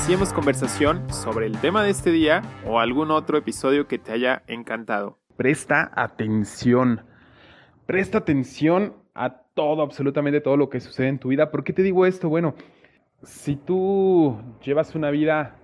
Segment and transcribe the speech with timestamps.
[0.00, 4.42] iniciemos conversación sobre el tema de este día o algún otro episodio que te haya
[4.46, 5.18] encantado.
[5.36, 7.02] Presta atención.
[7.84, 11.50] Presta atención a todo, absolutamente todo lo que sucede en tu vida.
[11.50, 12.30] ¿Por qué te digo esto?
[12.30, 12.54] Bueno,
[13.22, 15.56] si tú llevas una vida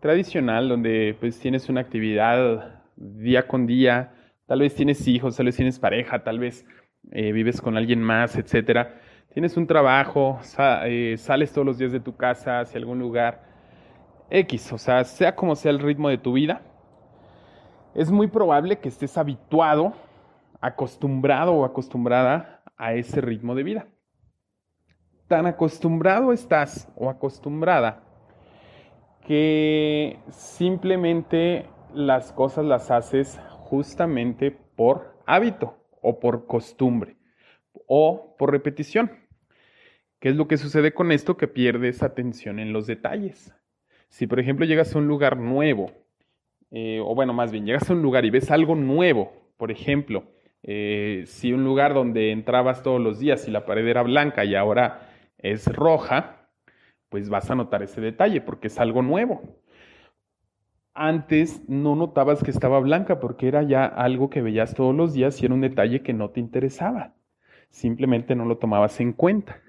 [0.00, 4.14] tradicional donde pues tienes una actividad día con día,
[4.46, 6.64] tal vez tienes hijos, tal vez tienes pareja, tal vez
[7.12, 9.02] eh, vives con alguien más, etcétera.
[9.34, 10.40] Tienes un trabajo,
[10.86, 13.45] eh, sales todos los días de tu casa hacia algún lugar
[14.30, 16.62] X, o sea, sea como sea el ritmo de tu vida,
[17.94, 19.94] es muy probable que estés habituado,
[20.60, 23.86] acostumbrado o acostumbrada a ese ritmo de vida.
[25.28, 28.02] Tan acostumbrado estás o acostumbrada
[29.26, 37.16] que simplemente las cosas las haces justamente por hábito o por costumbre
[37.86, 39.10] o por repetición.
[40.20, 41.36] ¿Qué es lo que sucede con esto?
[41.36, 43.54] Que pierdes atención en los detalles.
[44.08, 45.92] Si por ejemplo llegas a un lugar nuevo,
[46.70, 50.24] eh, o bueno, más bien, llegas a un lugar y ves algo nuevo, por ejemplo,
[50.62, 54.54] eh, si un lugar donde entrabas todos los días y la pared era blanca y
[54.54, 56.48] ahora es roja,
[57.08, 59.42] pues vas a notar ese detalle porque es algo nuevo.
[60.92, 65.40] Antes no notabas que estaba blanca porque era ya algo que veías todos los días
[65.40, 67.14] y era un detalle que no te interesaba.
[67.68, 69.60] Simplemente no lo tomabas en cuenta.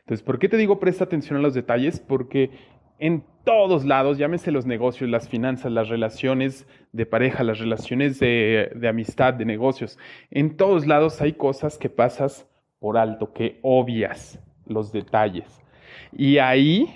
[0.00, 2.00] Entonces, ¿por qué te digo presta atención a los detalles?
[2.00, 2.50] Porque
[2.98, 8.70] en todos lados, llámese los negocios, las finanzas, las relaciones de pareja, las relaciones de,
[8.88, 9.98] amistad, de negocios,
[10.30, 12.46] en todos lados hay cosas que pasas
[12.78, 15.60] por alto, que obvias los detalles.
[16.12, 16.94] Y ahí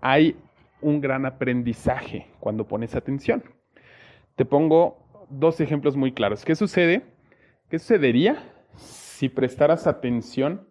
[0.00, 0.36] hay
[0.80, 3.44] un gran aprendizaje cuando pones atención.
[4.34, 4.98] Te pongo
[5.30, 6.44] dos ejemplos muy claros.
[6.44, 7.04] ¿Qué sucede?
[7.70, 8.42] ¿Qué sucedería
[8.74, 10.68] si prestaras atención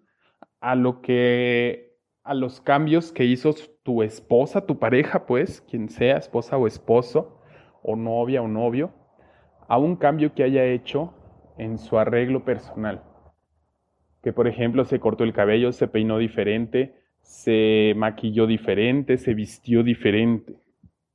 [0.59, 1.93] a lo que
[2.25, 7.39] a los cambios que hizo tu esposa, tu pareja, pues, quien sea, esposa o esposo,
[7.81, 8.91] o novia o novio,
[9.67, 11.13] a un cambio que haya hecho
[11.57, 13.03] en su arreglo personal.
[14.21, 19.83] Que por ejemplo se cortó el cabello, se peinó diferente, se maquilló diferente, se vistió
[19.83, 20.55] diferente.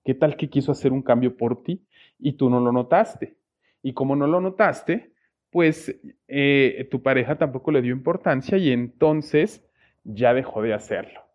[0.05, 1.87] ¿Qué tal que quiso hacer un cambio por ti
[2.19, 3.37] y tú no lo notaste?
[3.83, 5.13] Y como no lo notaste,
[5.51, 5.99] pues
[6.29, 9.67] eh, tu pareja tampoco le dio importancia y entonces
[10.05, 11.28] ya dejó de hacerlo.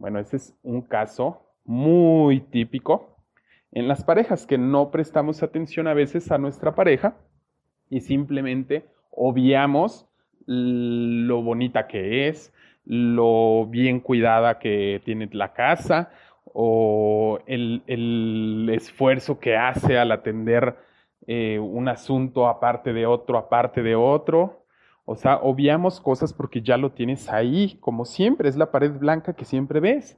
[0.00, 3.18] Bueno, ese es un caso muy típico
[3.70, 7.18] en las parejas que no prestamos atención a veces a nuestra pareja
[7.90, 10.08] y simplemente obviamos
[10.46, 12.50] lo bonita que es,
[12.86, 16.10] lo bien cuidada que tiene la casa
[16.46, 20.76] o el, el esfuerzo que hace al atender
[21.26, 24.59] eh, un asunto aparte de otro, aparte de otro.
[25.12, 29.32] O sea, obviamos cosas porque ya lo tienes ahí, como siempre, es la pared blanca
[29.32, 30.16] que siempre ves.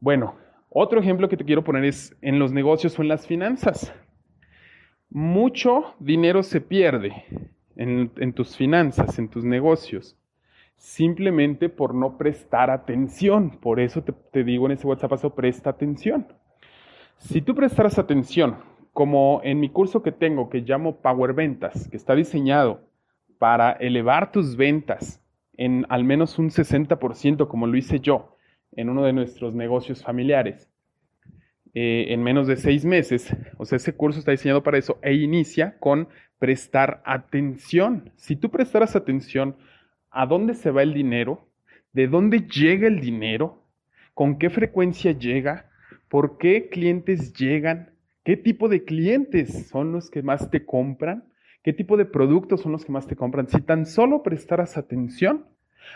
[0.00, 0.34] Bueno,
[0.68, 3.90] otro ejemplo que te quiero poner es en los negocios o en las finanzas.
[5.08, 7.24] Mucho dinero se pierde
[7.74, 10.18] en, tus finanzas, en tus negocios,
[10.76, 13.58] simplemente por no prestar atención.
[13.62, 16.26] Por eso te, digo en ese WhatsApp, presta atención.
[17.16, 18.58] Si tú prestaras atención,
[18.92, 22.94] como en mi curso que tengo que llamo Power Ventas, que está diseñado
[23.38, 25.22] para elevar tus ventas
[25.56, 28.36] en al menos un 60%, como lo hice yo
[28.72, 30.70] en uno de nuestros negocios familiares,
[31.74, 33.34] eh, en menos de seis meses.
[33.56, 36.08] O sea, ese curso está diseñado para eso e inicia con
[36.38, 38.12] prestar atención.
[38.16, 39.56] Si tú prestaras atención
[40.10, 41.48] a dónde se va el dinero,
[41.92, 43.62] de dónde llega el dinero,
[44.14, 45.70] con qué frecuencia llega,
[46.08, 47.90] por qué clientes llegan,
[48.24, 51.24] qué tipo de clientes son los que más te compran,
[51.66, 53.48] qué tipo de productos son los que más te compran.
[53.48, 55.46] Si tan solo prestaras atención,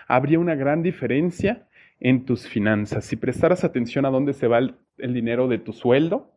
[0.08, 1.68] habría una gran diferencia
[2.00, 3.04] en tus finanzas.
[3.04, 6.32] Si prestaras atención a dónde se va el, el, dinero de tu sueldo,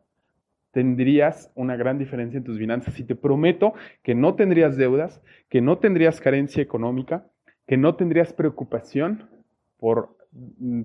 [0.70, 3.00] tendrías una gran diferencia en tus finanzas.
[3.00, 7.26] Y te prometo que no tendrías deudas, que no tendrías carencia económica,
[7.66, 9.28] que no tendrías preocupación
[9.78, 10.16] por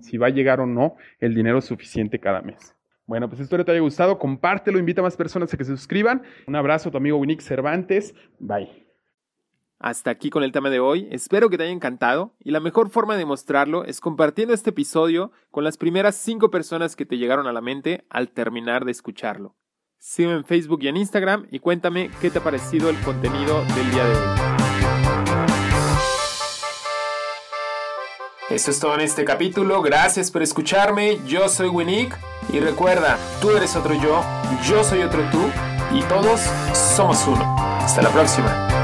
[0.02, 2.76] si va a llegar o no el dinero suficiente cada mes.
[3.10, 4.20] Bueno, pues espero te haya gustado.
[4.20, 6.22] Compártelo, invita a más personas a que se suscriban.
[6.46, 8.14] Un abrazo a tu amigo Winnick Cervantes.
[8.38, 8.86] Bye.
[9.80, 12.92] Hasta aquí con el tema de hoy, espero que te haya encantado y la mejor
[12.92, 17.48] forma de mostrarlo es compartiendo este episodio con las primeras cinco personas que te llegaron
[17.48, 19.56] a la mente al terminar de escucharlo.
[19.98, 23.92] Sígueme en Facebook y en Instagram y cuéntame qué te ha parecido el contenido del
[23.92, 24.99] día de hoy.
[28.50, 29.82] Eso es todo en este capítulo.
[29.82, 31.20] Gracias por escucharme.
[31.26, 32.18] Yo soy Winnick.
[32.52, 34.24] Y recuerda, tú eres otro yo,
[34.68, 35.52] yo soy otro tú
[35.94, 36.42] y todos
[36.74, 37.56] somos uno.
[37.80, 38.79] Hasta la próxima.